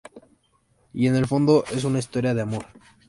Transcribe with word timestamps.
Y 0.93 1.05
en 1.05 1.15
el 1.15 1.27
fondo 1.27 1.63
es 1.71 1.83
una 1.83 1.99
historia 1.99 2.33
de 2.33 2.41
amor. 2.41 2.65